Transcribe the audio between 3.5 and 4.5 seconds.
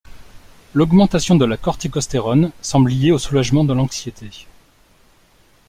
de l'anxiété.